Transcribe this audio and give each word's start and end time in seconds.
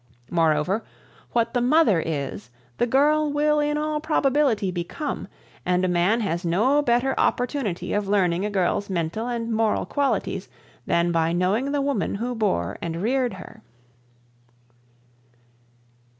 Moreover, 0.31 0.83
what 1.31 1.53
the 1.53 1.61
mother 1.61 1.99
is 2.03 2.49
the 2.79 2.87
girl 2.87 3.31
will 3.31 3.59
in 3.59 3.77
all 3.77 4.01
probability 4.01 4.71
become, 4.71 5.27
and 5.63 5.85
a 5.85 5.87
man 5.87 6.21
has 6.21 6.43
no 6.43 6.81
better 6.81 7.13
opportunity 7.19 7.93
of 7.93 8.07
learning 8.07 8.43
a 8.43 8.49
girl's 8.49 8.89
mental 8.89 9.27
and 9.27 9.53
moral 9.53 9.85
qualities 9.85 10.49
than 10.87 11.11
by 11.11 11.33
knowing 11.33 11.71
the 11.71 11.81
woman 11.81 12.15
who 12.15 12.33
bore 12.33 12.79
and 12.81 13.03
reared 13.03 13.33
her. 13.35 13.61